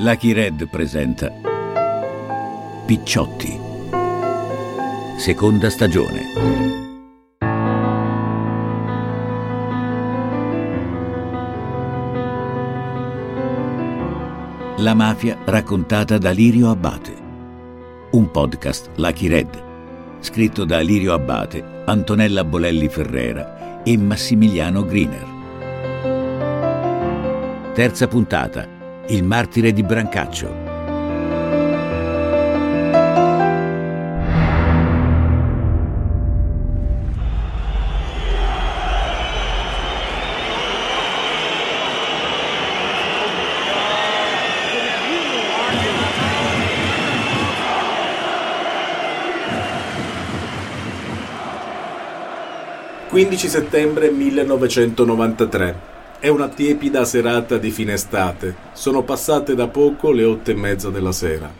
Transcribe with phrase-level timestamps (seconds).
[0.00, 1.28] Lucky Red presenta
[2.86, 3.58] Picciotti.
[5.16, 6.22] Seconda stagione.
[14.76, 17.16] La mafia raccontata da Lirio Abbate.
[18.12, 19.64] Un podcast Lucky Red,
[20.20, 25.26] scritto da Lirio Abbate, Antonella Bolelli Ferrera e Massimiliano Griner.
[27.74, 28.76] Terza puntata
[29.10, 30.66] il martire di Brancaccio.
[53.08, 58.54] Quindici settembre 1993 è una tiepida serata di fine estate.
[58.72, 61.50] Sono passate da poco le otto e mezza della sera.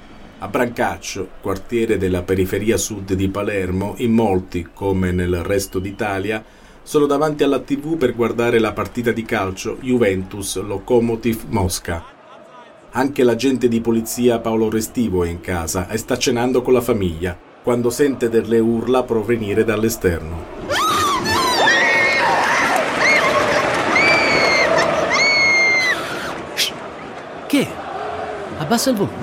[0.41, 6.45] A Brancaccio, quartiere della periferia sud di Palermo, in molti, come nel resto d'Italia,
[6.83, 12.05] sono davanti alla tv per guardare la partita di calcio Juventus Lokomotiv Mosca.
[12.91, 17.39] Anche l'agente di polizia Paolo Restivo è in casa e sta cenando con la famiglia,
[17.63, 20.88] quando sente delle urla provenire dall'esterno.
[28.69, 29.17] Abbassa il volume.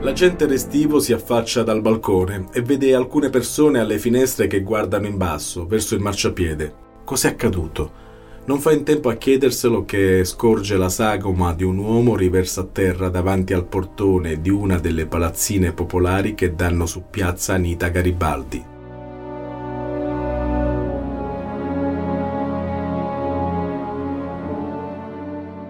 [0.00, 5.18] L'agente restivo si affaccia dal balcone e vede alcune persone alle finestre che guardano in
[5.18, 6.74] basso, verso il marciapiede.
[7.04, 8.04] Cos'è accaduto?
[8.46, 12.68] Non fa in tempo a chiederselo che scorge la sagoma di un uomo riversa a
[12.72, 18.74] terra davanti al portone di una delle palazzine popolari che danno su piazza Anita Garibaldi.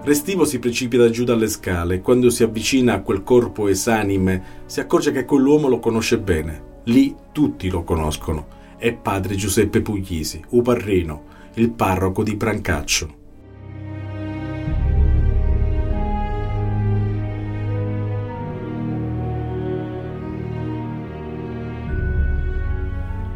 [0.06, 4.78] Restivo si precipita giù dalle scale e quando si avvicina a quel corpo esanime si
[4.78, 6.82] accorge che quell'uomo lo conosce bene.
[6.84, 8.46] Lì tutti lo conoscono.
[8.76, 11.24] È padre Giuseppe Puglisi, Uparrino,
[11.54, 13.14] il parroco di Brancaccio.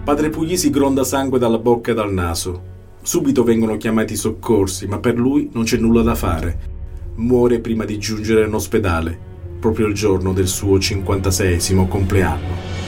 [0.04, 2.69] Padre Puglisi gronda sangue dalla bocca e dal naso.
[3.02, 6.68] Subito vengono chiamati i soccorsi, ma per lui non c'è nulla da fare.
[7.16, 9.18] Muore prima di giungere in ospedale,
[9.58, 12.78] proprio il giorno del suo 56 compleanno.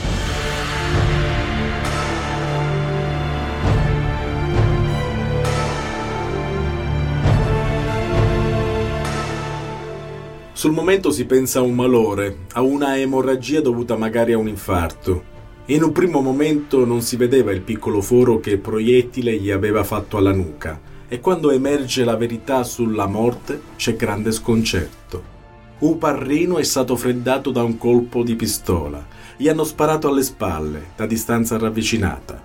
[10.53, 15.32] Sul momento si pensa a un malore, a una emorragia dovuta magari a un infarto.
[15.67, 20.17] In un primo momento non si vedeva il piccolo foro che proiettile gli aveva fatto
[20.17, 25.31] alla nuca e quando emerge la verità sulla morte c'è grande sconcerto.
[25.79, 29.07] Uparrino è stato freddato da un colpo di pistola.
[29.37, 32.41] Gli hanno sparato alle spalle, da distanza ravvicinata.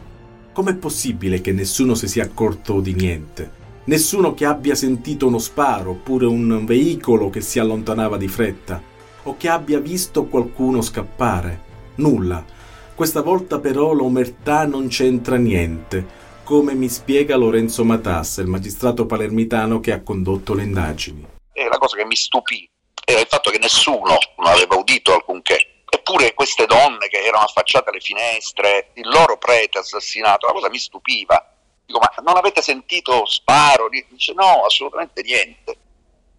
[0.52, 3.50] Com'è possibile che nessuno si sia accorto di niente?
[3.86, 8.80] Nessuno che abbia sentito uno sparo oppure un veicolo che si allontanava di fretta?
[9.24, 11.66] O che abbia visto qualcuno scappare?
[11.96, 12.56] Nulla
[12.98, 16.04] questa volta però l'omertà non c'entra niente,
[16.42, 21.25] come mi spiega Lorenzo Matassa, il magistrato palermitano che ha condotto le indagini.
[21.53, 22.69] E la cosa che mi stupì
[23.04, 25.84] era il fatto che nessuno non aveva udito alcunché.
[25.88, 30.78] Eppure queste donne che erano affacciate alle finestre, il loro prete assassinato, la cosa mi
[30.78, 31.54] stupiva.
[31.86, 33.88] Dico, ma non avete sentito sparo?
[33.88, 35.76] Dice no, assolutamente niente.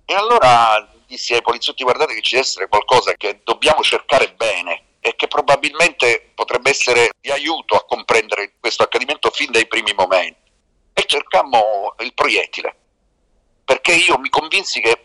[0.04, 4.88] E allora dissi ai poliziotti guardate che ci deve essere qualcosa che dobbiamo cercare bene
[5.00, 10.48] e che probabilmente potrebbe essere di aiuto a comprendere questo accadimento fin dai primi momenti.
[10.94, 12.76] E cercammo il proiettile,
[13.64, 15.02] perché io mi convinsi che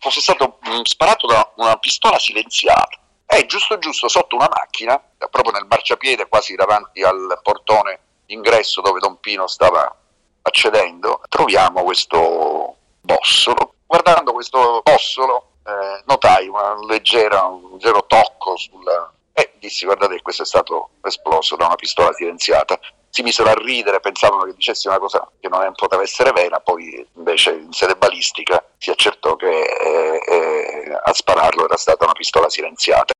[0.00, 2.98] fosse stato sparato da una pistola silenziata.
[3.30, 4.98] E giusto giusto sotto una macchina,
[5.30, 9.94] proprio nel marciapiede, quasi davanti al portone d'ingresso dove Don Pino stava
[10.42, 13.74] accedendo, troviamo questo bossolo.
[13.86, 20.42] Guardando questo bossolo eh, notai una leggera, un leggero tocco sulla, e dissi guardate questo
[20.42, 22.78] è stato esploso da una pistola silenziata.
[23.08, 27.06] Si misero a ridere, pensavano che dicessi una cosa che non poteva essere vera, poi
[27.14, 32.50] invece in sede balistica si accertò che eh, eh, a spararlo era stata una pistola
[32.50, 33.12] silenziata.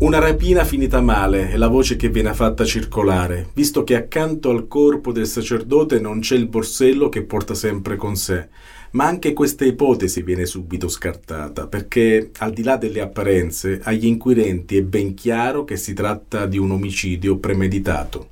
[0.00, 4.66] Una rapina finita male è la voce che viene fatta circolare, visto che accanto al
[4.66, 8.48] corpo del sacerdote non c'è il borsello che porta sempre con sé.
[8.94, 14.76] Ma anche questa ipotesi viene subito scartata, perché al di là delle apparenze, agli inquirenti
[14.76, 18.28] è ben chiaro che si tratta di un omicidio premeditato.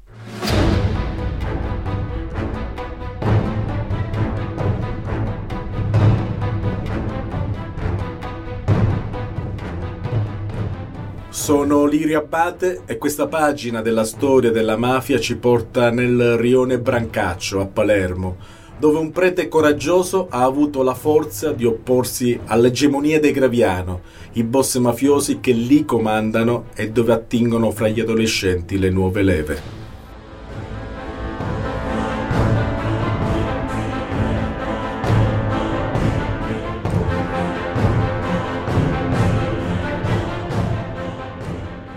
[11.31, 17.61] Sono Lirio Abate e questa pagina della storia della mafia ci porta nel rione Brancaccio
[17.61, 24.01] a Palermo, dove un prete coraggioso ha avuto la forza di opporsi all'egemonia dei Graviano,
[24.33, 29.79] i boss mafiosi che lì comandano e dove attingono fra gli adolescenti le nuove leve.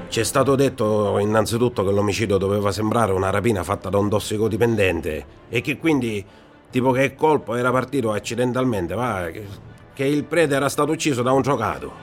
[0.10, 5.26] Ci è stato detto innanzitutto che l'omicidio doveva sembrare una rapina fatta da un tossicodipendente
[5.50, 6.24] e che quindi,
[6.74, 9.30] tipo che il colpo era partito accidentalmente, va,
[9.94, 11.94] che il prete era stato ucciso da un giocato.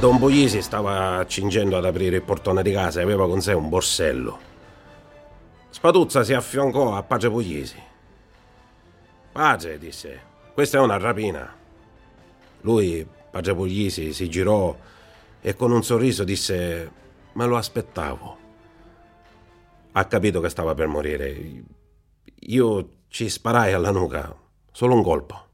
[0.00, 3.68] Don Puglisi stava accingendo ad aprire il portone di casa e aveva con sé un
[3.68, 4.38] borsello.
[5.68, 7.82] Spatuzza si affiancò a Pace Puglisi.
[9.30, 10.20] Pace, disse,
[10.54, 11.54] questa è una rapina.
[12.62, 14.74] Lui, Padre Puglisi, si girò
[15.42, 16.90] e con un sorriso disse:
[17.34, 18.44] Me lo aspettavo.
[19.96, 21.64] Ha capito che stava per morire.
[22.48, 24.30] Io ci sparai alla nuca,
[24.70, 25.44] solo un colpo.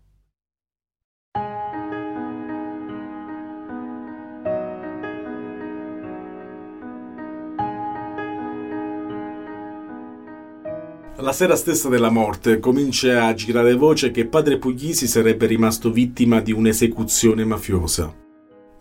[11.19, 16.41] La sera stessa della morte comincia a girare voce che padre Puglisi sarebbe rimasto vittima
[16.41, 18.21] di un'esecuzione mafiosa.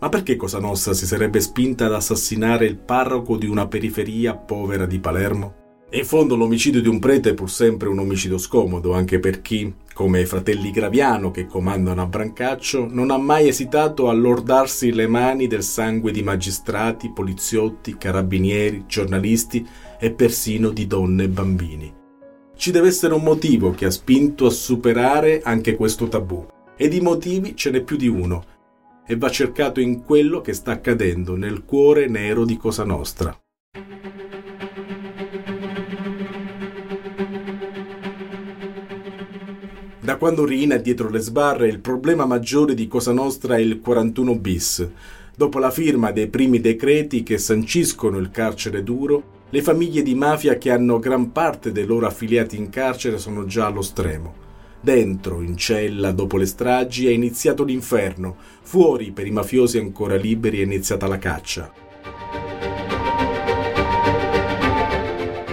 [0.02, 4.84] Ma perché Cosa Nostra si sarebbe spinta ad assassinare il parroco di una periferia povera
[4.84, 5.54] di Palermo?
[5.92, 9.72] In fondo l'omicidio di un prete è pur sempre un omicidio scomodo, anche per chi,
[9.94, 15.06] come i fratelli Graviano che comandano a Brancaccio, non ha mai esitato a lordarsi le
[15.06, 19.64] mani del sangue di magistrati, poliziotti, carabinieri, giornalisti
[20.00, 21.94] e persino di donne e bambini.
[22.56, 26.44] Ci deve essere un motivo che ha spinto a superare anche questo tabù.
[26.76, 28.42] E di motivi ce n'è più di uno.
[29.04, 33.36] E va cercato in quello che sta accadendo nel cuore nero di Cosa Nostra.
[40.00, 43.80] Da quando Rina è dietro le sbarre, il problema maggiore di Cosa Nostra è il
[43.80, 44.88] 41 bis.
[45.34, 50.58] Dopo la firma dei primi decreti che sanciscono il carcere duro, le famiglie di mafia
[50.58, 54.41] che hanno gran parte dei loro affiliati in carcere sono già allo stremo.
[54.84, 58.34] Dentro, in cella, dopo le stragi, è iniziato l'inferno.
[58.62, 61.72] Fuori, per i mafiosi ancora liberi, è iniziata la caccia.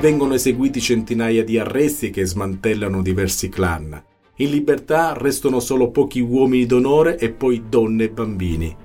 [0.02, 4.02] Vengono eseguiti centinaia di arresti che smantellano diversi clan.
[4.38, 8.75] In libertà restano solo pochi uomini d'onore e poi donne e bambini.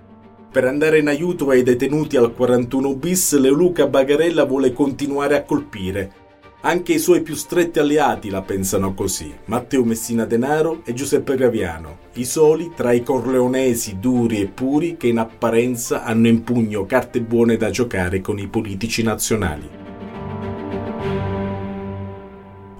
[0.52, 6.24] Per andare in aiuto ai detenuti al 41 bis, Leoluca Bagarella vuole continuare a colpire.
[6.66, 11.99] Anche i suoi più stretti alleati la pensano così, Matteo Messina Denaro e Giuseppe Gaviano,
[12.14, 17.20] i soli tra i corleonesi duri e puri che in apparenza hanno in pugno carte
[17.20, 19.83] buone da giocare con i politici nazionali.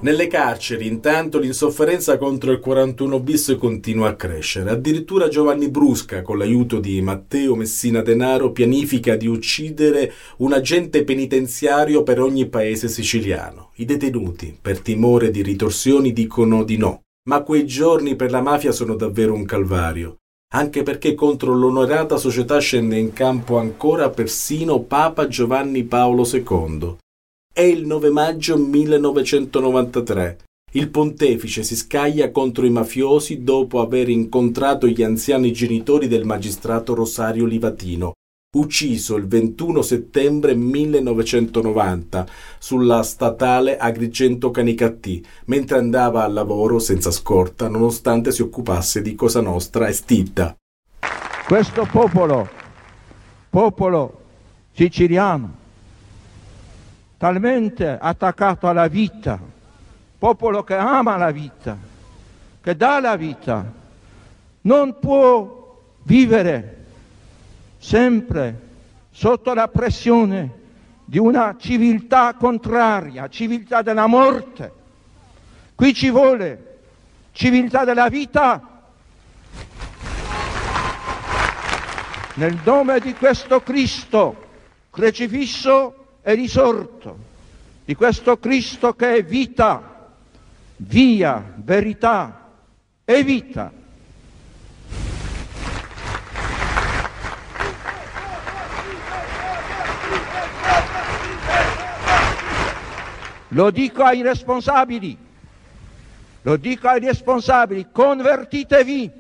[0.04, 4.68] Nelle carceri, intanto, l'insofferenza contro il 41 bis continua a crescere.
[4.68, 12.02] Addirittura Giovanni Brusca, con l'aiuto di Matteo Messina Denaro, pianifica di uccidere un agente penitenziario
[12.02, 13.70] per ogni paese siciliano.
[13.76, 17.00] I detenuti, per timore di ritorsioni, dicono di no.
[17.31, 20.19] Ma quei giorni per la mafia sono davvero un calvario
[20.55, 26.96] anche perché contro l'onorata società scende in campo ancora persino Papa Giovanni Paolo II.
[27.56, 30.39] È il 9 maggio 1993.
[30.73, 36.94] Il pontefice si scaglia contro i mafiosi dopo aver incontrato gli anziani genitori del magistrato
[36.94, 38.15] Rosario Livatino,
[38.56, 42.27] ucciso il 21 settembre 1990
[42.58, 49.41] sulla statale Agrigento Canicattì, mentre andava al lavoro senza scorta nonostante si occupasse di Cosa
[49.41, 50.56] Nostra e Stidda.
[51.46, 52.49] Questo popolo,
[53.49, 54.23] popolo
[54.73, 55.63] siciliano,
[57.24, 59.40] talmente attaccato alla vita,
[60.19, 61.74] popolo che ama la vita,
[62.60, 63.64] che dà la vita,
[64.60, 66.84] non può vivere
[67.78, 68.60] sempre
[69.10, 70.52] sotto la pressione
[71.02, 74.72] di una civiltà contraria, civiltà della morte.
[75.74, 76.81] Qui ci vuole
[77.32, 78.82] civiltà della vita
[82.34, 84.43] nel nome di questo Cristo
[84.90, 87.19] crocifisso e risorto,
[87.84, 90.08] di questo Cristo che è vita,
[90.76, 92.48] via, verità
[93.04, 93.70] e vita.
[103.48, 105.16] Lo dico ai responsabili,
[106.40, 109.12] lo dico ai responsabili, convertitevi,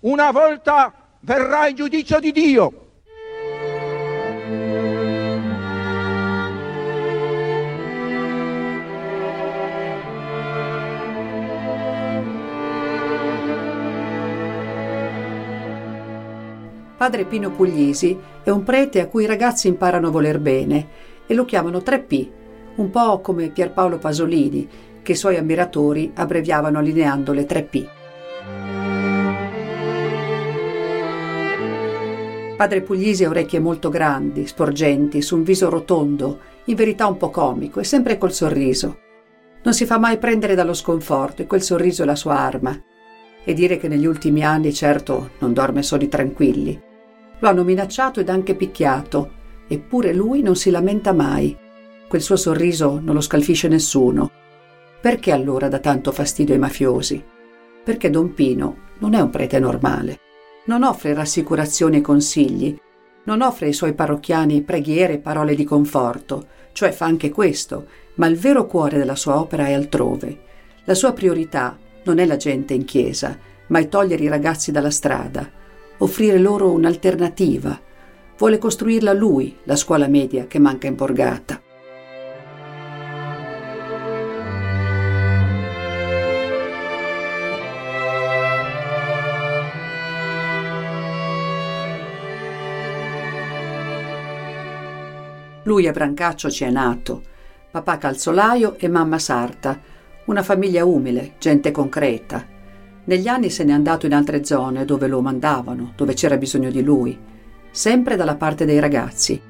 [0.00, 2.89] una volta verrà il giudizio di Dio.
[17.00, 20.88] Padre Pino Puglisi è un prete a cui i ragazzi imparano a voler bene
[21.26, 22.28] e lo chiamano 3P,
[22.74, 24.68] un po' come Pierpaolo Pasolini,
[25.00, 27.88] che i suoi ammiratori abbreviavano allineando le 3P.
[32.54, 37.30] Padre Puglisi ha orecchie molto grandi, sporgenti, su un viso rotondo, in verità un po'
[37.30, 38.98] comico e sempre col sorriso.
[39.62, 42.78] Non si fa mai prendere dallo sconforto e quel sorriso è la sua arma.
[43.42, 46.88] E dire che negli ultimi anni certo non dorme soli tranquilli.
[47.40, 49.32] Lo hanno minacciato ed anche picchiato,
[49.66, 51.56] eppure lui non si lamenta mai.
[52.08, 54.30] Quel suo sorriso non lo scalfisce nessuno.
[55.00, 57.22] Perché allora dà tanto fastidio ai mafiosi?
[57.82, 60.18] Perché Don Pino non è un prete normale.
[60.66, 62.76] Non offre rassicurazioni e consigli,
[63.24, 68.26] non offre ai suoi parrocchiani preghiere e parole di conforto, cioè fa anche questo, ma
[68.26, 70.40] il vero cuore della sua opera è altrove.
[70.84, 74.90] La sua priorità non è la gente in chiesa, ma è togliere i ragazzi dalla
[74.90, 75.48] strada,
[76.02, 77.78] offrire loro un'alternativa.
[78.36, 81.60] Vuole costruirla lui, la scuola media che manca in Borgata.
[95.64, 97.22] Lui a Brancaccio ci è nato,
[97.70, 99.78] papà calzolaio e mamma sarta,
[100.24, 102.49] una famiglia umile, gente concreta,
[103.10, 106.80] negli anni se n'è andato in altre zone dove lo mandavano, dove c'era bisogno di
[106.80, 107.18] lui,
[107.72, 109.40] sempre dalla parte dei ragazzi.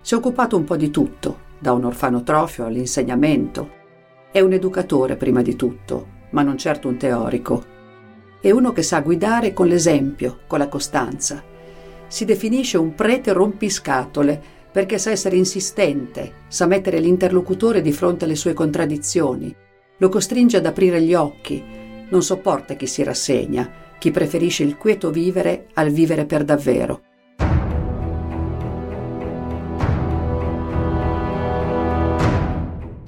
[0.00, 3.70] Si è occupato un po' di tutto, da un orfanotrofio all'insegnamento.
[4.30, 7.64] È un educatore prima di tutto, ma non certo un teorico.
[8.40, 11.42] È uno che sa guidare con l'esempio, con la costanza.
[12.06, 18.36] Si definisce un prete rompiscatole perché sa essere insistente, sa mettere l'interlocutore di fronte alle
[18.36, 19.52] sue contraddizioni,
[19.96, 25.10] lo costringe ad aprire gli occhi, non sopporta chi si rassegna, chi preferisce il quieto
[25.10, 27.02] vivere al vivere per davvero.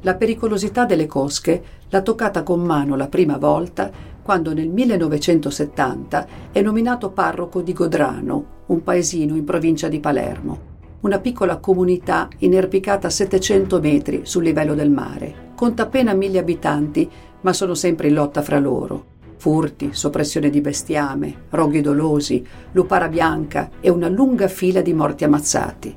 [0.02, 3.90] La pericolosità delle cosche l'ha toccata con mano la prima volta
[4.22, 10.68] quando nel 1970 è nominato parroco di Godrano, un paesino in provincia di Palermo,
[11.00, 15.48] una piccola comunità inerpicata a 700 metri sul livello del mare.
[15.54, 17.10] Conta appena mille abitanti
[17.42, 19.18] ma sono sempre in lotta fra loro.
[19.36, 25.96] Furti, soppressione di bestiame, roghi dolosi, lupara bianca e una lunga fila di morti ammazzati.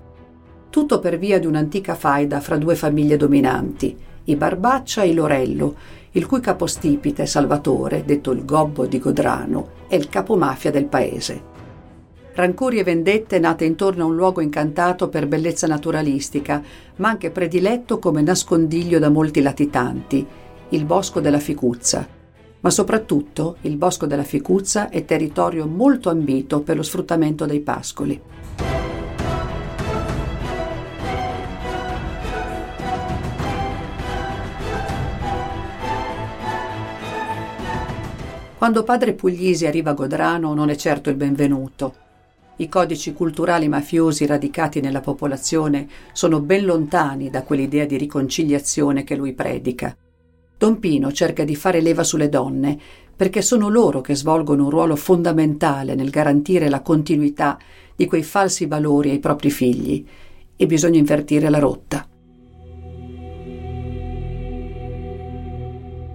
[0.70, 5.76] Tutto per via di un'antica faida fra due famiglie dominanti, i Barbaccia e i Lorello,
[6.12, 11.52] il cui capostipite Salvatore, detto il gobbo di Godrano, è il capomafia del paese.
[12.36, 16.64] Rancori e vendette nate intorno a un luogo incantato per bellezza naturalistica,
[16.96, 20.26] ma anche prediletto come nascondiglio da molti latitanti,
[20.74, 22.08] il bosco della Ficuzza.
[22.62, 28.20] Ma soprattutto il bosco della Ficuzza è territorio molto ambito per lo sfruttamento dei pascoli.
[38.58, 41.96] Quando padre Puglisi arriva a Godrano non è certo il benvenuto.
[42.56, 49.16] I codici culturali mafiosi radicati nella popolazione sono ben lontani da quell'idea di riconciliazione che
[49.16, 49.96] lui predica.
[50.58, 52.80] Don Pino cerca di fare leva sulle donne
[53.16, 57.60] perché sono loro che svolgono un ruolo fondamentale nel garantire la continuità
[57.96, 60.06] di quei falsi valori ai propri figli
[60.56, 62.08] e bisogna invertire la rotta.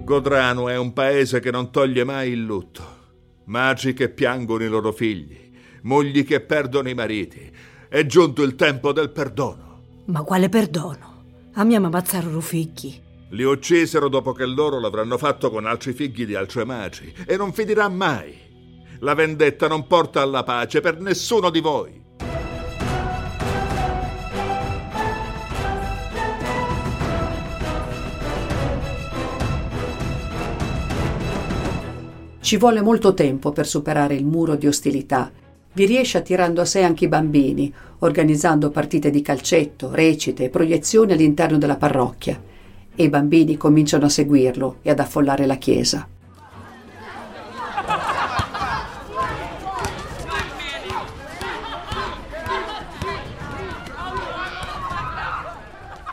[0.04, 2.96] Godrano è un paese che non toglie mai il lutto.
[3.44, 5.50] Madri che piangono i loro figli,
[5.82, 7.50] mogli che perdono i mariti.
[7.88, 9.80] È giunto il tempo del perdono.
[10.06, 11.16] Ma quale perdono?
[11.52, 13.06] A mia ammazzarono figli.
[13.30, 17.52] Li uccisero dopo che loro l'avranno fatto con altri figli di altre madri e non
[17.52, 18.34] finirà mai.
[19.00, 22.06] La vendetta non porta alla pace per nessuno di voi.
[32.40, 35.30] Ci vuole molto tempo per superare il muro di ostilità.
[35.74, 41.12] vi riesce attirando a sé anche i bambini, organizzando partite di calcetto, recite e proiezioni
[41.12, 42.40] all'interno della parrocchia.
[43.00, 46.04] E i bambini cominciano a seguirlo e ad affollare la chiesa.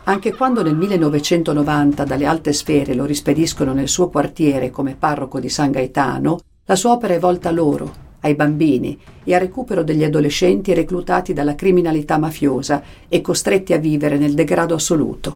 [0.04, 5.50] Anche quando nel 1990 dalle alte sfere lo rispediscono nel suo quartiere come parroco di
[5.50, 10.04] San Gaetano, la sua opera è volta a loro, ai bambini e al recupero degli
[10.04, 15.36] adolescenti reclutati dalla criminalità mafiosa e costretti a vivere nel degrado assoluto.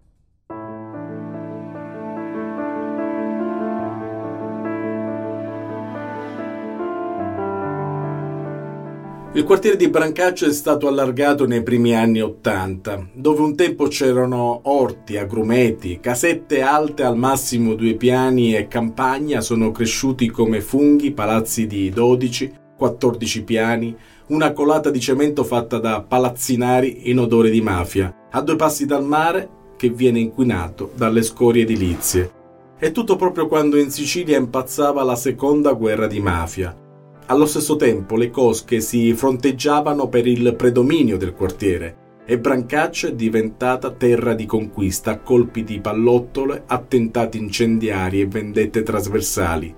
[9.39, 14.59] Il quartiere di Brancaccio è stato allargato nei primi anni Ottanta, dove un tempo c'erano
[14.63, 21.67] orti, agrumeti, casette alte al massimo due piani e campagna sono cresciuti come funghi palazzi
[21.67, 23.95] di 12, 14 piani,
[24.27, 29.05] una colata di cemento fatta da palazzinari in odore di mafia, a due passi dal
[29.05, 32.29] mare che viene inquinato dalle scorie edilizie.
[32.77, 36.87] È tutto proprio quando in Sicilia impazzava la seconda guerra di mafia.
[37.31, 43.13] Allo stesso tempo le cosche si fronteggiavano per il predominio del quartiere e Brancaccio è
[43.13, 49.75] diventata terra di conquista a colpi di pallottole, attentati incendiari e vendette trasversali.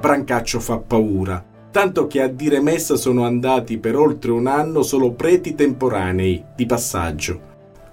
[0.00, 5.12] Brancaccio fa paura, tanto che a dire messa sono andati per oltre un anno solo
[5.12, 7.40] preti temporanei, di passaggio.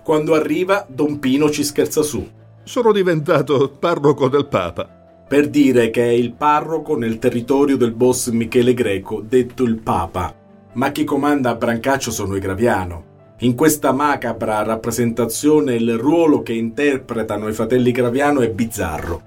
[0.03, 2.39] Quando arriva, Don Pino ci scherza su.
[2.63, 4.87] Sono diventato parroco del Papa.
[5.27, 10.33] Per dire che è il parroco nel territorio del boss Michele Greco, detto il Papa.
[10.73, 13.35] Ma chi comanda a Brancaccio sono i Graviano.
[13.39, 19.21] In questa macabra rappresentazione il ruolo che interpretano i fratelli Graviano è bizzarro.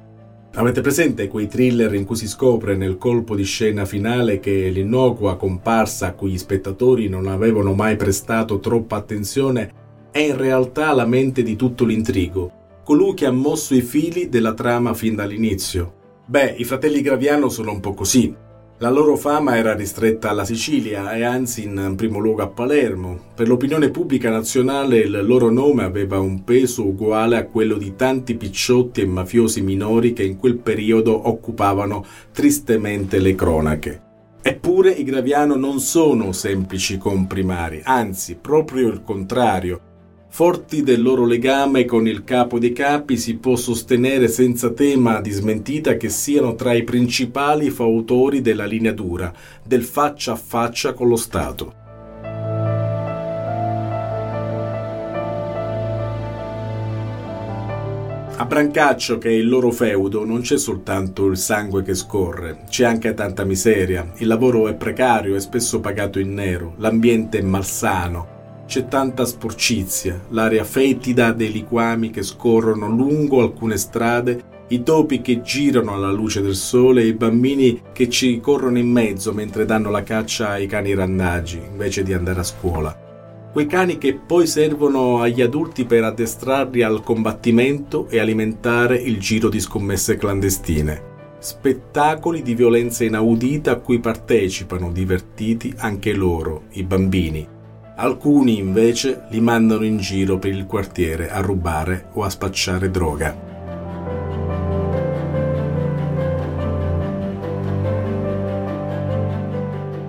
[0.54, 5.36] Avete presente quei thriller in cui si scopre nel colpo di scena finale che l'innocua
[5.36, 11.06] comparsa a cui gli spettatori non avevano mai prestato troppa attenzione è in realtà la
[11.06, 16.02] mente di tutto l'intrigo, colui che ha mosso i fili della trama fin dall'inizio?
[16.26, 18.42] Beh, i fratelli Graviano sono un po' così.
[18.78, 23.18] La loro fama era ristretta alla Sicilia e anzi in primo luogo a Palermo.
[23.34, 28.34] Per l'opinione pubblica nazionale il loro nome aveva un peso uguale a quello di tanti
[28.34, 34.02] picciotti e mafiosi minori che in quel periodo occupavano tristemente le cronache.
[34.42, 39.92] Eppure i Graviano non sono semplici comprimari, anzi proprio il contrario
[40.34, 45.30] Forti del loro legame con il capo dei capi, si può sostenere senza tema di
[45.30, 51.06] smentita che siano tra i principali fautori della linea dura, del faccia a faccia con
[51.06, 51.74] lo Stato.
[58.36, 62.84] A Brancaccio, che è il loro feudo, non c'è soltanto il sangue che scorre, c'è
[62.84, 68.33] anche tanta miseria, il lavoro è precario e spesso pagato in nero, l'ambiente è malsano,
[68.74, 75.42] c'è tanta sporcizia, l'aria fetida dei liquami che scorrono lungo alcune strade, i topi che
[75.42, 79.90] girano alla luce del sole e i bambini che ci corrono in mezzo mentre danno
[79.90, 82.98] la caccia ai cani randagi invece di andare a scuola.
[83.52, 89.48] Quei cani che poi servono agli adulti per addestrarli al combattimento e alimentare il giro
[89.48, 91.12] di scommesse clandestine.
[91.38, 97.52] Spettacoli di violenza inaudita a cui partecipano divertiti anche loro, i bambini,
[97.96, 103.52] Alcuni invece li mandano in giro per il quartiere a rubare o a spacciare droga.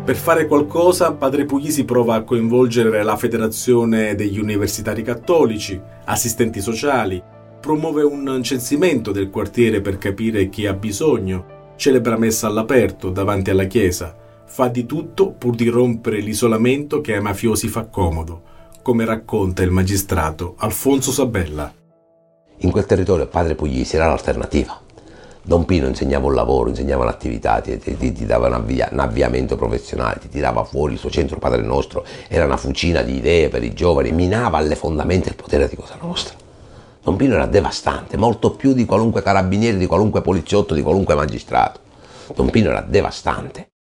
[0.03, 7.21] Per fare qualcosa, Padre Puglisi prova a coinvolgere la Federazione degli Universitari Cattolici, assistenti sociali,
[7.59, 13.65] promuove un censimento del quartiere per capire chi ha bisogno, celebra messa all'aperto davanti alla
[13.65, 14.24] chiesa,
[14.55, 18.41] fa di tutto pur di rompere l'isolamento che ai mafiosi fa comodo,
[18.83, 21.73] come racconta il magistrato Alfonso Sabella.
[22.59, 24.79] In quel territorio padre Puglisi era l'alternativa.
[25.41, 29.57] Don Pino insegnava un lavoro, insegnava un'attività, ti, ti, ti dava un, avvia, un, avviamento
[29.57, 33.61] professionale, ti tirava fuori il suo centro Padre Nostro, era una fucina di idee per
[33.61, 36.33] i giovani, minava alle fondamenta il potere di Cosa Nostra.
[37.03, 41.81] Don Pino era devastante, molto più di qualunque carabiniere, di qualunque poliziotto, di qualunque magistrato.
[42.33, 43.71] Don Pino era devastante.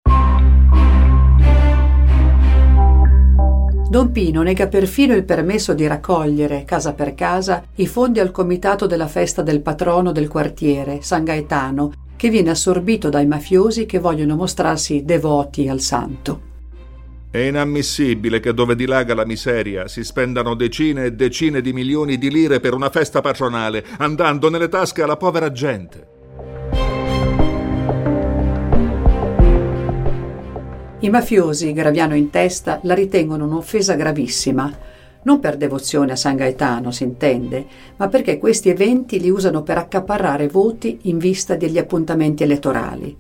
[3.95, 8.87] Don Pino nega perfino il permesso di raccogliere, casa per casa, i fondi al comitato
[8.87, 14.35] della festa del patrono del quartiere, San Gaetano, che viene assorbito dai mafiosi che vogliono
[14.35, 16.41] mostrarsi devoti al santo.
[17.31, 22.33] È inammissibile che dove dilaga la miseria si spendano decine e decine di milioni di
[22.33, 26.14] lire per una festa patronale, andando nelle tasche alla povera gente.
[31.05, 34.75] I mafiosi, Graviano in testa, la ritengono un'offesa gravissima,
[35.25, 39.77] non per devozione a San Gaetano, si intende, ma perché questi eventi li usano per
[39.77, 43.15] accaparrare voti in vista degli appuntamenti elettorali.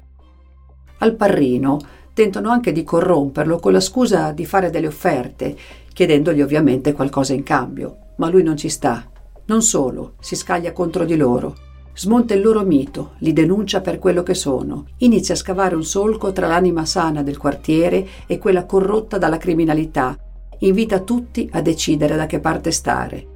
[1.00, 1.78] Al Parrino
[2.14, 5.54] tentano anche di corromperlo con la scusa di fare delle offerte,
[5.92, 9.06] chiedendogli ovviamente qualcosa in cambio, ma lui non ci sta.
[9.44, 11.54] Non solo, si scaglia contro di loro.
[11.96, 16.32] Smonta il loro mito, li denuncia per quello che sono, inizia a scavare un solco
[16.32, 20.18] tra l'anima sana del quartiere e quella corrotta dalla criminalità,
[20.58, 23.26] invita tutti a decidere da che parte stare.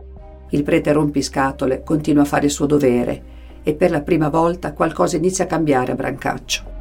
[0.51, 3.23] Il prete rompiscatole continua a fare il suo dovere
[3.63, 6.77] e per la prima volta qualcosa inizia a cambiare a Brancaccio.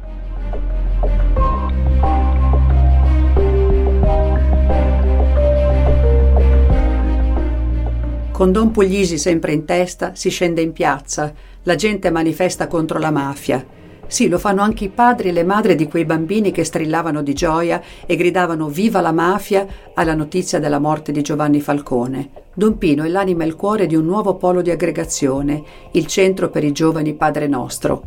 [8.38, 11.34] Con Don Puglisi sempre in testa si scende in piazza,
[11.68, 13.62] la gente manifesta contro la mafia.
[14.06, 17.34] Sì, lo fanno anche i padri e le madri di quei bambini che strillavano di
[17.34, 22.30] gioia e gridavano Viva la mafia alla notizia della morte di Giovanni Falcone.
[22.54, 26.48] Don Pino è l'anima e il cuore di un nuovo polo di aggregazione, il centro
[26.48, 28.02] per i giovani Padre Nostro.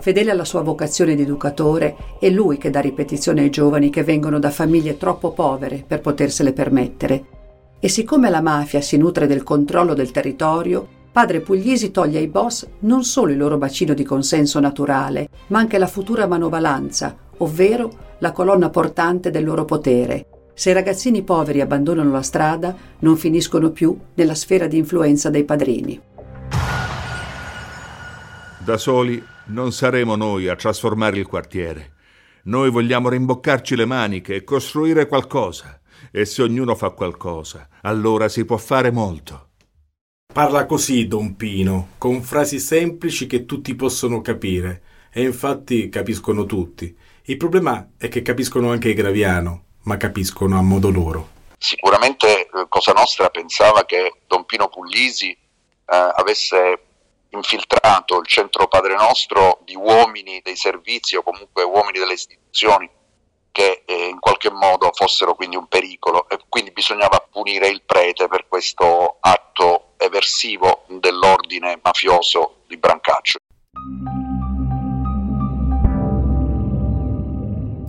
[0.00, 4.40] Fedele alla sua vocazione di educatore, è lui che dà ripetizione ai giovani che vengono
[4.40, 7.36] da famiglie troppo povere per potersele permettere
[7.80, 12.66] e siccome la mafia si nutre del controllo del territorio, padre Puglisi toglie ai boss
[12.80, 18.32] non solo il loro bacino di consenso naturale, ma anche la futura manovalanza, ovvero la
[18.32, 20.26] colonna portante del loro potere.
[20.54, 25.44] Se i ragazzini poveri abbandonano la strada, non finiscono più nella sfera di influenza dei
[25.44, 26.00] padrini.
[28.58, 31.92] Da soli non saremo noi a trasformare il quartiere.
[32.44, 35.80] Noi vogliamo rimboccarci le maniche e costruire qualcosa.
[36.10, 39.47] E se ognuno fa qualcosa, allora si può fare molto.
[40.30, 46.96] Parla così Don Pino, con frasi semplici che tutti possono capire, e infatti capiscono tutti.
[47.24, 51.28] Il problema è che capiscono anche Graviano, ma capiscono a modo loro.
[51.58, 55.38] Sicuramente eh, Cosa Nostra pensava che Don Pino Puglisi eh,
[55.86, 56.82] avesse
[57.30, 62.88] infiltrato il centro Padre Nostro di uomini dei servizi o comunque uomini delle istituzioni
[63.52, 68.28] che eh, in qualche modo fossero quindi un pericolo e quindi bisognava punire il prete
[68.28, 73.38] per questo atto eversivo dell'ordine mafioso di Brancaccio.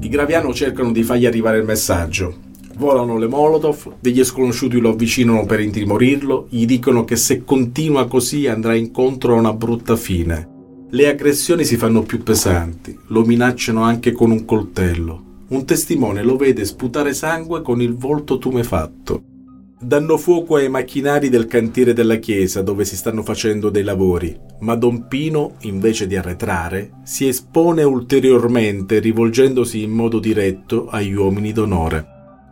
[0.01, 2.47] I Graviano cercano di fargli arrivare il messaggio.
[2.75, 8.47] Volano le Molotov, degli sconosciuti lo avvicinano per intimorirlo, gli dicono che se continua così
[8.47, 10.87] andrà incontro a una brutta fine.
[10.89, 15.28] Le aggressioni si fanno più pesanti, lo minacciano anche con un coltello.
[15.49, 19.23] Un testimone lo vede sputare sangue con il volto tumefatto.
[19.81, 24.75] Danno fuoco ai macchinari del cantiere della chiesa dove si stanno facendo dei lavori, ma
[24.75, 32.05] Don Pino, invece di arretrare, si espone ulteriormente rivolgendosi in modo diretto agli uomini d'onore.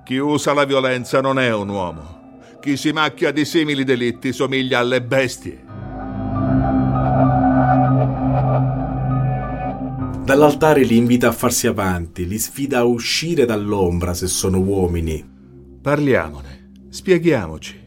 [0.03, 2.39] Chi usa la violenza non è un uomo.
[2.59, 5.66] Chi si macchia di simili delitti somiglia alle bestie.
[10.27, 15.25] Dall'altare li invita a farsi avanti, li sfida a uscire dall'ombra se sono uomini.
[15.81, 17.79] Parliamone, spieghiamoci.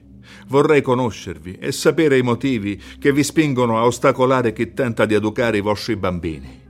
[0.49, 5.59] Vorrei conoscervi e sapere i motivi che vi spingono a ostacolare chi tenta di educare
[5.59, 6.63] i vostri bambini.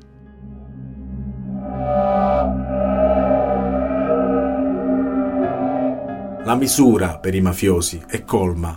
[6.47, 8.77] La misura per i mafiosi è colma.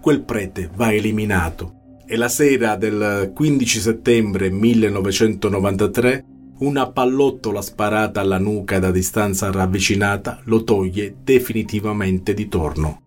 [0.00, 1.74] Quel prete va eliminato
[2.06, 6.29] e la sera del 15 settembre 1993
[6.60, 13.02] una pallottola sparata alla nuca da distanza ravvicinata lo toglie definitivamente di torno.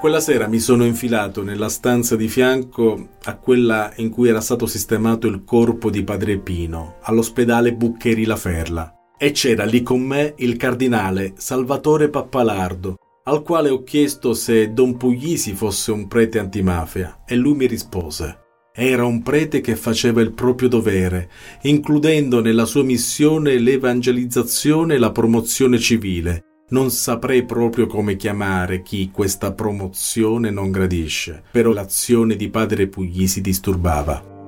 [0.00, 4.64] Quella sera mi sono infilato nella stanza di fianco a quella in cui era stato
[4.66, 8.94] sistemato il corpo di Padre Pino, all'ospedale Buccheri La Ferla.
[9.18, 12.96] E c'era lì con me il cardinale Salvatore Pappalardo,
[13.30, 18.38] al quale ho chiesto se Don Puglisi fosse un prete antimafia, e lui mi rispose.
[18.74, 21.30] Era un prete che faceva il proprio dovere,
[21.62, 29.10] includendo nella sua missione l'evangelizzazione e la promozione civile, non saprei proprio come chiamare chi
[29.12, 34.39] questa promozione non gradisce, però l'azione di padre Puglisi disturbava.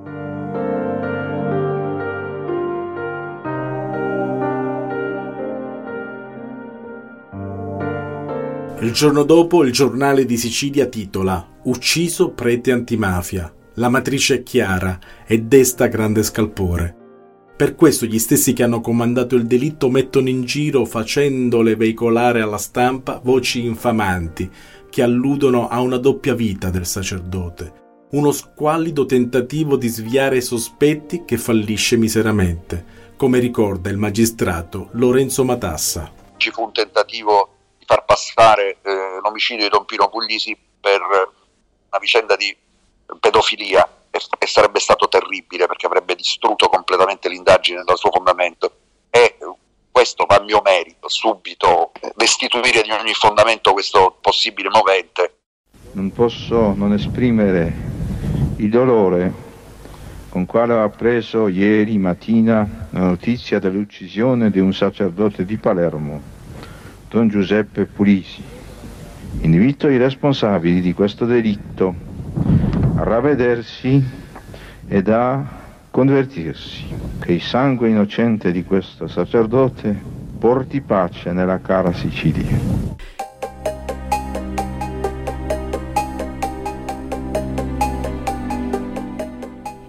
[8.83, 13.49] Il giorno dopo il giornale di Sicilia titola Ucciso prete antimafia.
[13.75, 16.93] La matrice è chiara e desta grande scalpore.
[17.55, 22.57] Per questo gli stessi che hanno comandato il delitto mettono in giro, facendole veicolare alla
[22.57, 24.51] stampa, voci infamanti
[24.89, 27.73] che alludono a una doppia vita del sacerdote,
[28.11, 32.83] uno squallido tentativo di sviare i sospetti che fallisce miseramente,
[33.15, 36.11] come ricorda il magistrato Lorenzo Matassa.
[36.35, 37.52] Ci fu un tentativo
[37.93, 42.55] far passare eh, l'omicidio di Don Pino Puglisi per una vicenda di
[43.19, 48.71] pedofilia e, e sarebbe stato terribile perché avrebbe distrutto completamente l'indagine dal suo fondamento
[49.11, 49.37] e
[49.91, 55.35] questo va a mio merito subito destituire di ogni fondamento questo possibile movente.
[55.91, 57.71] Non posso non esprimere
[58.57, 59.51] il dolore
[60.29, 66.41] con quale ho appreso ieri mattina la notizia dell'uccisione di un sacerdote di Palermo,
[67.13, 68.41] Don Giuseppe Pulisi.
[69.41, 71.93] Invito i responsabili di questo delitto
[72.95, 74.03] a ravvedersi
[74.87, 75.45] ed a
[75.91, 76.85] convertirsi,
[77.19, 79.95] che il sangue innocente di questo sacerdote
[80.39, 82.57] porti pace nella cara Sicilia.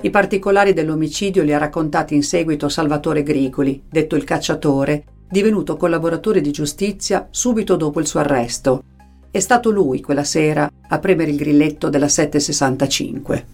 [0.02, 6.40] I particolari dell'omicidio li ha raccontati in seguito Salvatore Grigoli, detto il cacciatore, divenuto collaboratore
[6.40, 8.82] di giustizia subito dopo il suo arresto.
[9.30, 13.46] È stato lui quella sera a premere il grilletto della 765.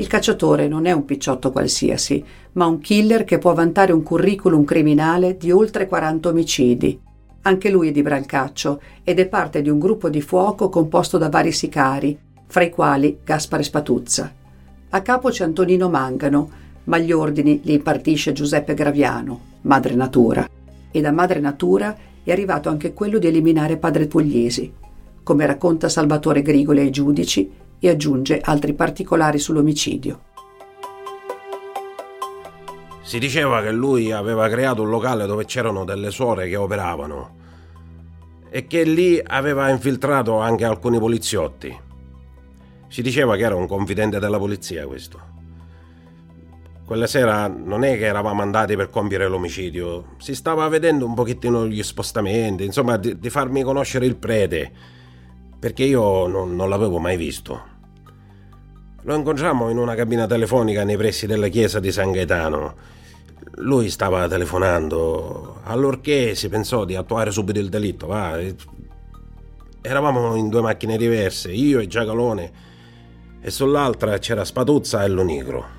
[0.00, 4.64] Il cacciatore non è un picciotto qualsiasi, ma un killer che può vantare un curriculum
[4.64, 7.00] criminale di oltre 40 omicidi.
[7.42, 11.28] Anche lui è di Brancaccio ed è parte di un gruppo di fuoco composto da
[11.28, 14.39] vari sicari, fra i quali Gaspare Spatuzza.
[14.92, 16.50] A capo c'è Antonino Mangano,
[16.84, 20.48] ma gli ordini li impartisce Giuseppe Graviano, madre natura.
[20.90, 24.72] E da madre natura è arrivato anche quello di eliminare padre Pugliesi,
[25.22, 27.48] come racconta Salvatore Grigoli ai giudici
[27.78, 30.20] e aggiunge altri particolari sull'omicidio.
[33.02, 37.38] Si diceva che lui aveva creato un locale dove c'erano delle suore che operavano
[38.50, 41.88] e che lì aveva infiltrato anche alcuni poliziotti.
[42.90, 45.38] Si diceva che era un confidente della polizia questo.
[46.84, 51.68] Quella sera non è che eravamo andati per compiere l'omicidio, si stava vedendo un pochettino
[51.68, 54.72] gli spostamenti, insomma di, di farmi conoscere il prete,
[55.56, 57.62] perché io non, non l'avevo mai visto.
[59.02, 62.74] Lo incontrammo in una cabina telefonica nei pressi della chiesa di San Gaetano.
[63.58, 68.08] Lui stava telefonando, allorché si pensò di attuare subito il delitto.
[68.08, 68.36] Va.
[69.80, 72.68] Eravamo in due macchine diverse, io e Giacalone,
[73.40, 75.78] e sull'altra c'era Spatuzza e Lonigro.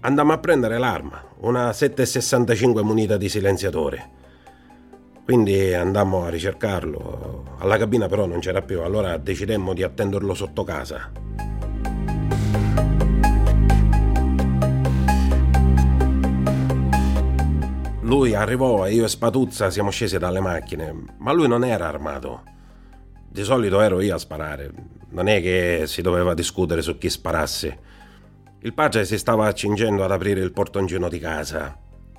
[0.00, 4.10] Andammo a prendere l'arma, una 7,65 munita di silenziatore.
[5.24, 7.56] Quindi andammo a ricercarlo.
[7.58, 11.10] Alla cabina però non c'era più, allora decidemmo di attenderlo sotto casa.
[18.00, 22.51] Lui arrivò e io e Spatuzza siamo scesi dalle macchine, ma lui non era armato.
[23.32, 24.70] Di solito ero io a sparare,
[25.08, 27.78] non è che si doveva discutere su chi sparasse.
[28.58, 31.74] Il padre si stava accingendo ad aprire il portoncino di casa.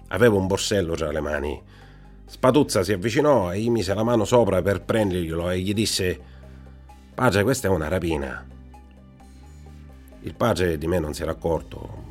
[0.07, 1.61] Aveva un borsello tra le mani.
[2.25, 6.19] Spatuzza si avvicinò e gli mise la mano sopra per prenderglielo e gli disse:
[7.13, 8.47] Padre, questa è una rapina.
[10.21, 12.01] Il padre di me non si era accorto.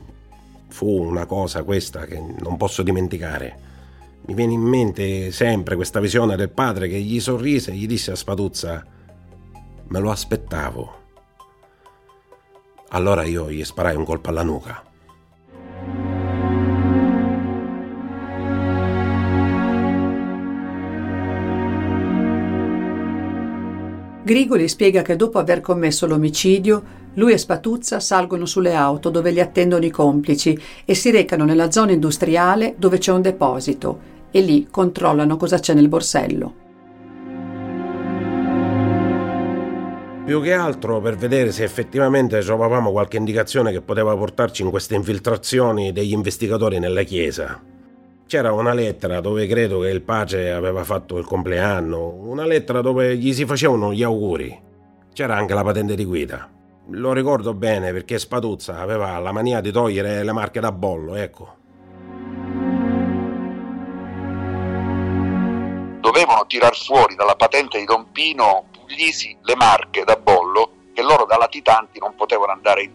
[0.68, 3.70] Fu una cosa questa che non posso dimenticare.
[4.24, 8.12] Mi viene in mente sempre questa visione del padre che gli sorrise e gli disse
[8.12, 8.84] a Spatuzza:
[9.88, 11.00] Me lo aspettavo.
[12.90, 14.84] Allora io gli sparai un colpo alla nuca.
[24.24, 29.40] Grigoli spiega che dopo aver commesso l'omicidio, lui e Spatuzza salgono sulle auto dove li
[29.40, 34.68] attendono i complici e si recano nella zona industriale dove c'è un deposito e lì
[34.70, 36.60] controllano cosa c'è nel borsello.
[40.24, 44.94] Più che altro per vedere se effettivamente trovavamo qualche indicazione che poteva portarci in queste
[44.94, 47.60] infiltrazioni degli investigatori nella chiesa.
[48.26, 53.16] C'era una lettera dove credo che il pace aveva fatto il compleanno, una lettera dove
[53.18, 54.58] gli si facevano gli auguri.
[55.12, 56.48] C'era anche la patente di guida.
[56.88, 61.56] Lo ricordo bene perché Spatuzza aveva la mania di togliere le marche da bollo, ecco.
[66.00, 71.24] Dovevano tirar fuori dalla patente di Don Pino Puglisi le marche da bollo che loro
[71.24, 72.90] da latitanti non potevano andare eh,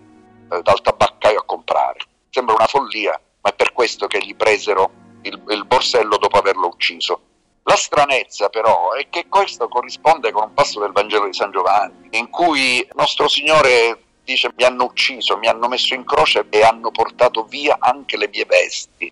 [0.62, 2.00] dal tabaccaio a comprare.
[2.30, 6.68] Sembra una follia, ma è per questo che gli presero il, il borsello dopo averlo
[6.68, 7.22] ucciso.
[7.70, 12.08] La stranezza però è che questo corrisponde con un passo del Vangelo di San Giovanni,
[12.12, 16.92] in cui nostro Signore dice mi hanno ucciso, mi hanno messo in croce e hanno
[16.92, 19.12] portato via anche le mie vesti.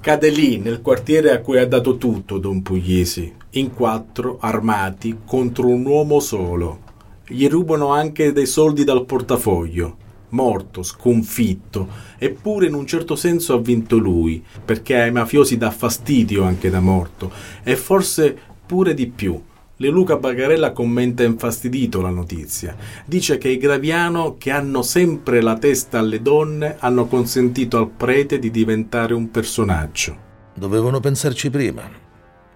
[0.00, 5.66] Cade lì, nel quartiere a cui ha dato tutto Don Pugliesi, in quattro, armati, contro
[5.66, 6.78] un uomo solo.
[7.26, 10.06] Gli rubano anche dei soldi dal portafoglio.
[10.30, 11.88] Morto, sconfitto,
[12.18, 16.80] eppure in un certo senso ha vinto lui, perché ai mafiosi dà fastidio anche da
[16.80, 17.30] morto,
[17.62, 18.36] e forse
[18.66, 19.40] pure di più.
[19.80, 22.76] Le Luca Bagarella commenta infastidito la notizia.
[23.06, 28.40] Dice che i Graviano, che hanno sempre la testa alle donne, hanno consentito al prete
[28.40, 30.26] di diventare un personaggio.
[30.54, 31.88] Dovevano pensarci prima,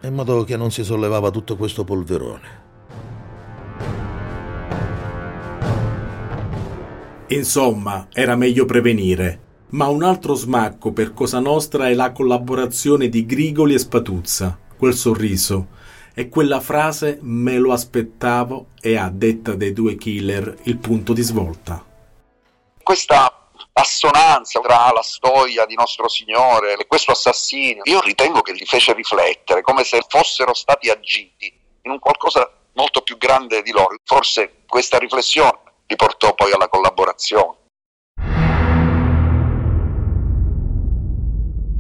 [0.03, 2.71] in modo che non si sollevava tutto questo polverone.
[7.33, 9.41] Insomma, era meglio prevenire.
[9.71, 14.93] Ma un altro smacco per Cosa Nostra è la collaborazione di Grigoli e Spatuzza, quel
[14.93, 15.69] sorriso
[16.15, 21.23] e quella frase me lo aspettavo e a detta dei due killer il punto di
[21.23, 21.83] svolta.
[22.83, 28.67] Questa assonanza tra la storia di nostro Signore e questo assassinio, io ritengo che li
[28.67, 31.51] fece riflettere, come se fossero stati agiti
[31.85, 33.97] in un qualcosa molto più grande di loro.
[34.05, 37.61] Forse questa riflessione li portò poi alla collaborazione.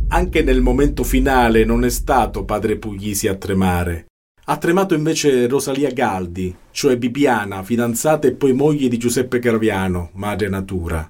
[0.08, 4.06] Anche nel momento finale non è stato padre Puglisi a tremare.
[4.44, 10.48] Ha tremato invece Rosalia Galdi, cioè Bibiana, fidanzata e poi moglie di Giuseppe Graviano, madre
[10.48, 11.06] natura.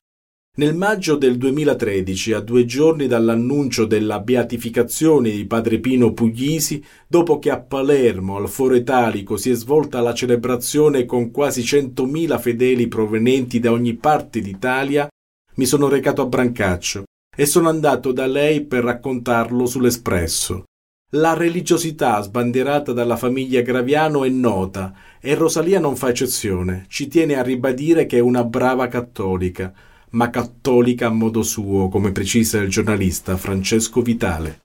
[0.55, 7.39] Nel maggio del 2013, a due giorni dall'annuncio della beatificazione di padre Pino Puglisi, dopo
[7.39, 12.87] che a Palermo, al Foro Italico, si è svolta la celebrazione con quasi 100.000 fedeli
[12.87, 15.09] provenienti da ogni parte d'Italia,
[15.55, 20.65] mi sono recato a Brancaccio e sono andato da lei per raccontarlo sull'Espresso.
[21.13, 26.85] La religiosità sbandierata dalla famiglia Graviano è nota e Rosalia non fa eccezione.
[26.89, 29.73] Ci tiene a ribadire che è una brava cattolica
[30.13, 34.61] ma cattolica a modo suo, come precisa il giornalista Francesco Vitale.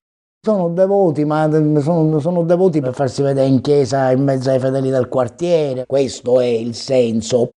[0.46, 1.50] Sono devoti, ma
[1.82, 5.86] sono, sono, devoti per farsi vedere in chiesa in mezzo ai fedeli del quartiere.
[5.86, 7.50] Questo è il senso.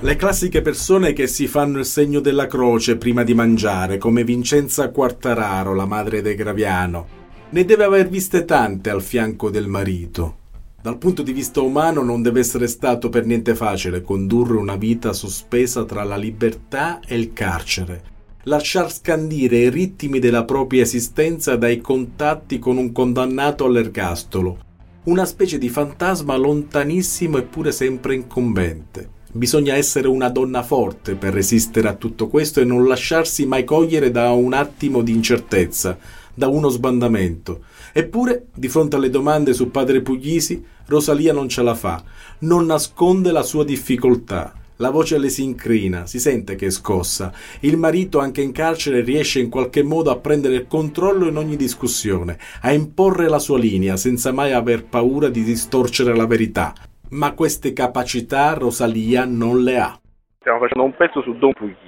[0.00, 4.90] Le classiche persone che si fanno il segno della croce prima di mangiare, come Vincenza
[4.90, 7.06] Quartararo, la madre de Graviano.
[7.50, 10.44] Ne deve aver viste tante al fianco del marito.
[10.86, 15.12] Dal punto di vista umano non deve essere stato per niente facile condurre una vita
[15.12, 18.02] sospesa tra la libertà e il carcere,
[18.44, 24.58] lasciar scandire i ritmi della propria esistenza dai contatti con un condannato all'ergastolo,
[25.06, 29.10] una specie di fantasma lontanissimo eppure sempre incombente.
[29.32, 34.12] Bisogna essere una donna forte per resistere a tutto questo e non lasciarsi mai cogliere
[34.12, 35.98] da un attimo di incertezza,
[36.32, 37.64] da uno sbandamento.
[37.92, 42.02] Eppure, di fronte alle domande su padre Puglisi, Rosalia non ce la fa,
[42.40, 44.52] non nasconde la sua difficoltà.
[44.76, 47.32] La voce le si incrina, si sente che è scossa.
[47.60, 51.56] Il marito, anche in carcere, riesce in qualche modo a prendere il controllo in ogni
[51.56, 56.74] discussione, a imporre la sua linea senza mai aver paura di distorcere la verità.
[57.10, 59.98] Ma queste capacità Rosalia non le ha.
[60.38, 61.85] Stiamo facendo un pezzo su Don Puglisi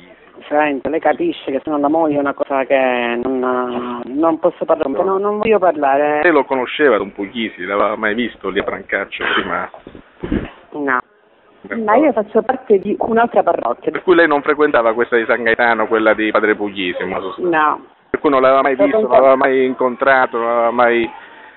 [0.48, 4.90] Senta, lei capisce che sono la moglie è una cosa che non, non posso parlare,
[4.90, 6.22] no, non voglio parlare.
[6.22, 9.70] Lei lo conosceva Don Puglisi, l'aveva mai visto lì a Brancaccio prima?
[10.72, 10.98] No.
[11.84, 13.90] Ma io faccio parte di un'altra parrocchia.
[13.90, 17.04] Per cui lei non frequentava questa di San Gaetano, quella di Padre Puglisi?
[17.04, 17.84] No.
[18.08, 21.10] Per cui non l'aveva mai visto, non l'aveva mai incontrato, non l'aveva mai...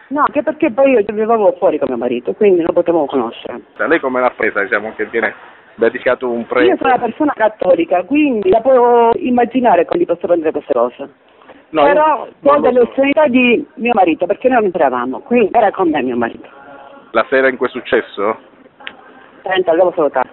[0.07, 3.61] No, anche perché poi io vivavo fuori con mio marito, quindi non potevo conoscere.
[3.77, 5.33] Lei come l'ha presa, diciamo, che viene
[5.75, 6.69] beatificato un prete.
[6.69, 11.09] Io sono una persona cattolica, quindi la puedo immaginare quando posso prendere queste cose.
[11.69, 13.29] No, Però con delle so.
[13.29, 16.47] di mio marito, perché noi non entravamo, quindi era con me mio marito.
[17.11, 18.37] La sera in cui è successo?
[19.43, 20.29] Senta, devo salutare.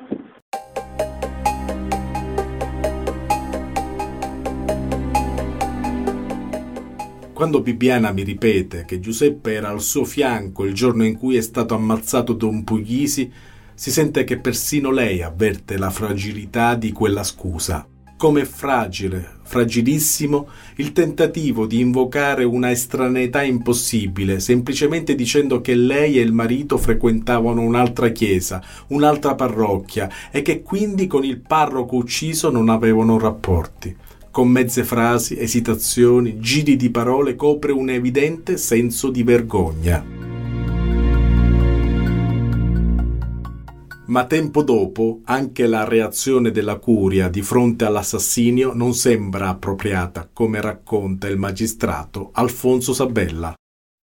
[7.32, 11.40] Quando Bibiana mi ripete che Giuseppe era al suo fianco il giorno in cui è
[11.40, 13.32] stato ammazzato Don Puglisi,
[13.78, 17.86] si sente che persino lei avverte la fragilità di quella scusa.
[18.16, 26.22] Come fragile, fragilissimo, il tentativo di invocare una estraneità impossibile, semplicemente dicendo che lei e
[26.22, 32.70] il marito frequentavano un'altra chiesa, un'altra parrocchia e che quindi con il parroco ucciso non
[32.70, 33.94] avevano rapporti.
[34.32, 40.17] Con mezze frasi, esitazioni, giri di parole copre un evidente senso di vergogna.
[44.08, 50.60] Ma tempo dopo anche la reazione della curia di fronte all'assassinio non sembra appropriata, come
[50.60, 53.54] racconta il magistrato Alfonso Sabella.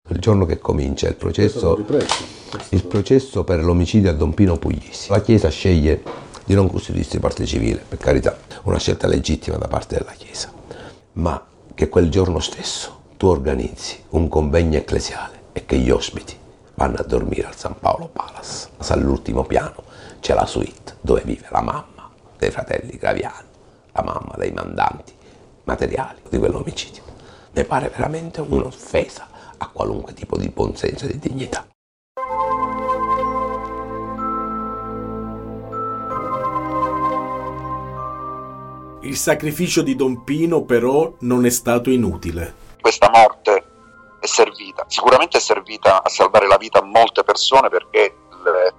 [0.09, 1.85] il giorno che comincia il processo,
[2.69, 5.09] il processo per l'omicidio a Don Pino Puglisi.
[5.09, 6.01] La Chiesa sceglie
[6.45, 10.51] di non costituirsi parte civile, per carità, una scelta legittima da parte della Chiesa,
[11.13, 16.39] ma che quel giorno stesso tu organizzi un convegno ecclesiale e che gli ospiti
[16.82, 18.69] vanno a dormire al San Paolo Palace.
[18.89, 19.84] All'ultimo piano
[20.19, 22.09] c'è la suite dove vive la mamma
[22.39, 23.47] dei fratelli Graviani,
[23.91, 25.13] la mamma dei mandanti
[25.65, 27.03] materiali di quell'omicidio.
[27.51, 29.27] Mi pare veramente un'offesa
[29.57, 31.67] a qualunque tipo di buonsenso e di dignità.
[39.01, 42.55] Il sacrificio di Don Pino però non è stato inutile.
[42.82, 43.61] Questa morte
[44.22, 48.74] è servita, sicuramente è servita a salvare la vita a molte persone perché le,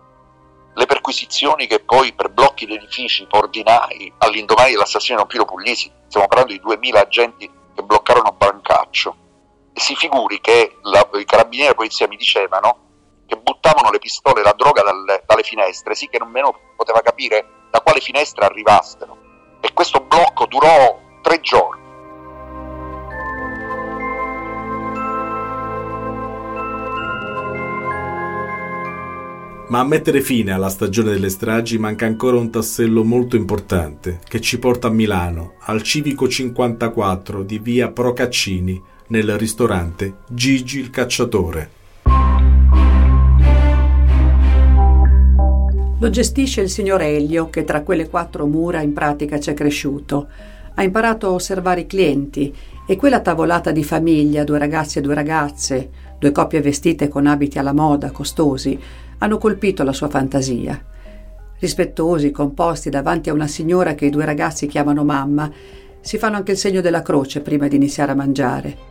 [0.73, 6.29] le perquisizioni che poi per blocchi di edifici, portinai, all'indomani dell'assassinio di Pino Puglisi, stiamo
[6.29, 9.17] parlando di 2000 agenti che bloccarono Brancaccio,
[9.75, 12.79] si figuri che la, i carabinieri e la polizia mi dicevano
[13.27, 17.67] che buttavano le pistole e la droga dalle, dalle finestre, sì che nemmeno poteva capire
[17.69, 19.19] da quale finestra arrivassero.
[19.61, 21.82] E questo blocco durò tre giorni.
[29.73, 34.39] Ma a mettere fine alla stagione delle stragi manca ancora un tassello molto importante che
[34.39, 41.71] ci porta a Milano, al civico 54 di via Procaccini, nel ristorante Gigi il cacciatore.
[45.99, 50.29] Lo gestisce il signor Elio, che tra quelle quattro mura in pratica c'è cresciuto.
[50.75, 52.55] Ha imparato a osservare i clienti
[52.87, 57.59] e quella tavolata di famiglia, due ragazzi e due ragazze, due coppie vestite con abiti
[57.59, 58.79] alla moda, costosi,
[59.23, 60.79] hanno colpito la sua fantasia.
[61.59, 65.51] Rispettosi, composti davanti a una signora che i due ragazzi chiamano mamma,
[66.01, 68.91] si fanno anche il segno della croce prima di iniziare a mangiare.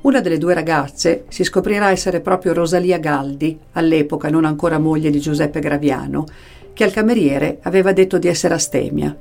[0.00, 5.20] Una delle due ragazze si scoprirà essere proprio Rosalia Galdi, all'epoca non ancora moglie di
[5.20, 6.26] Giuseppe Graviano,
[6.72, 9.16] che al cameriere aveva detto di essere astemia.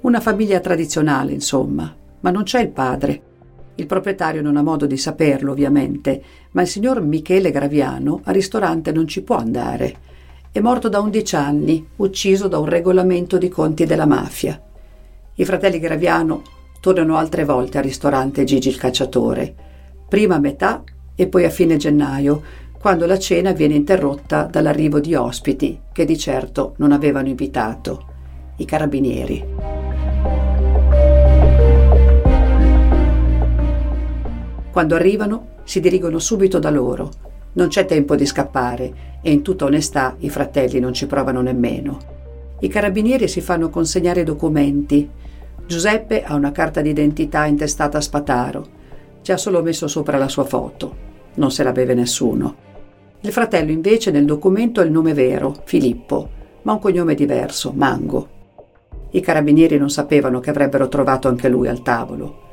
[0.00, 3.20] Una famiglia tradizionale, insomma, ma non c'è il padre.
[3.78, 6.20] Il proprietario non ha modo di saperlo, ovviamente,
[6.50, 9.94] ma il signor Michele Graviano al ristorante non ci può andare.
[10.50, 14.60] È morto da 11 anni, ucciso da un regolamento di conti della mafia.
[15.32, 16.42] I fratelli Graviano
[16.80, 19.54] tornano altre volte al ristorante Gigi il cacciatore,
[20.08, 20.82] prima a metà
[21.14, 22.42] e poi a fine gennaio,
[22.80, 28.06] quando la cena viene interrotta dall'arrivo di ospiti che di certo non avevano invitato,
[28.56, 29.87] i carabinieri.
[34.70, 37.10] Quando arrivano si dirigono subito da loro.
[37.52, 41.98] Non c'è tempo di scappare e in tutta onestà i fratelli non ci provano nemmeno.
[42.60, 45.08] I carabinieri si fanno consegnare documenti.
[45.66, 48.66] Giuseppe ha una carta d'identità intestata a Spataro.
[49.22, 51.06] Ci ha solo messo sopra la sua foto.
[51.34, 52.66] Non se la beve nessuno.
[53.20, 56.30] Il fratello invece nel documento ha il nome vero, Filippo,
[56.62, 58.28] ma un cognome diverso, Mango.
[59.10, 62.46] I carabinieri non sapevano che avrebbero trovato anche lui al tavolo.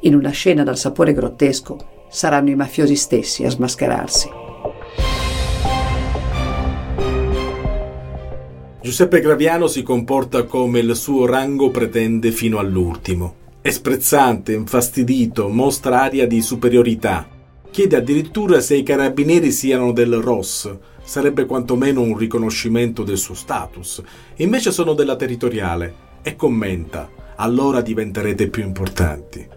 [0.00, 4.30] In una scena dal sapore grottesco saranno i mafiosi stessi a smascherarsi.
[8.82, 13.34] Giuseppe Graviano si comporta come il suo rango pretende fino all'ultimo.
[13.60, 17.26] È sprezzante, infastidito, mostra aria di superiorità.
[17.70, 24.02] Chiede addirittura se i carabinieri siano del ROS, sarebbe quantomeno un riconoscimento del suo status.
[24.36, 29.55] Invece sono della territoriale e commenta: allora diventerete più importanti.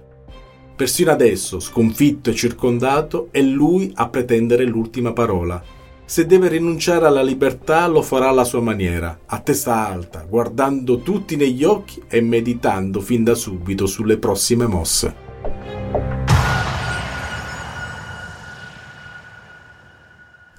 [0.80, 5.62] Persino adesso, sconfitto e circondato, è lui a pretendere l'ultima parola.
[6.06, 11.36] Se deve rinunciare alla libertà lo farà alla sua maniera, a testa alta, guardando tutti
[11.36, 15.16] negli occhi e meditando fin da subito sulle prossime mosse.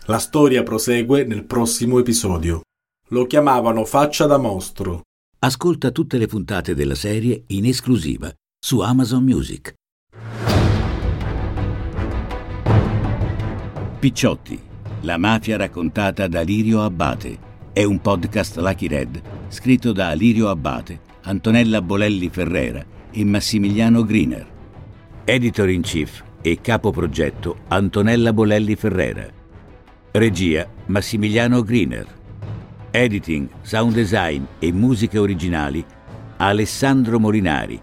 [0.04, 2.60] La storia prosegue nel prossimo episodio.
[3.08, 5.00] Lo chiamavano Faccia da mostro.
[5.38, 8.30] Ascolta tutte le puntate della serie in esclusiva
[8.62, 9.78] su Amazon Music.
[14.00, 14.58] Picciotti,
[15.02, 17.38] la mafia raccontata da Lirio Abbate.
[17.70, 24.46] È un podcast Lucky Red, scritto da Lirio Abbate, Antonella Bolelli Ferrera e Massimiliano Griner.
[25.22, 29.28] Editor in chief e capo progetto Antonella Bolelli Ferrera.
[30.12, 32.06] Regia Massimiliano Griner.
[32.92, 35.84] Editing, sound design e musiche originali
[36.38, 37.78] Alessandro Molinari.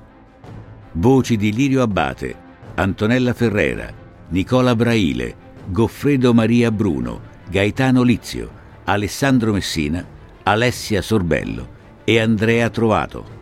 [0.94, 2.36] Voci di Lirio Abbate,
[2.74, 3.94] Antonella Ferrera,
[4.30, 8.50] Nicola Braile, Goffredo Maria Bruno, Gaetano Lizio,
[8.86, 10.08] Alessandro Messina,
[10.44, 13.37] Alessia Sorbello e Andrea Trovato.